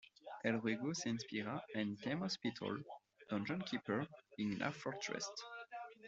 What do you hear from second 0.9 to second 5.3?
se inspira en "Theme Hospital", "Dungeon Keeper", y "Dwarf Fortress".